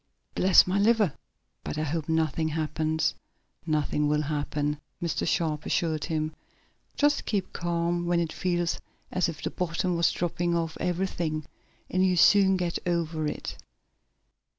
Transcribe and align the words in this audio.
"Bless 0.33 0.65
my 0.65 0.79
liver, 0.79 1.13
but 1.63 1.77
I 1.77 1.83
hope 1.83 2.09
nothing 2.09 2.47
happens." 2.47 3.13
"Nothing 3.67 4.07
will 4.07 4.23
happen," 4.23 4.79
Mr. 4.99 5.27
Sharp 5.27 5.63
assured 5.63 6.05
him. 6.05 6.33
"Just 6.95 7.27
keep 7.27 7.53
calm, 7.53 8.07
when 8.07 8.19
it 8.19 8.33
feels 8.33 8.79
as 9.11 9.29
if 9.29 9.43
the 9.43 9.51
bottom 9.51 9.95
was 9.95 10.09
dropping 10.09 10.55
out 10.55 10.71
of 10.71 10.77
everything 10.79 11.45
and 11.87 12.03
you'll 12.03 12.17
soon 12.17 12.57
get 12.57 12.79
over 12.87 13.27
it. 13.27 13.57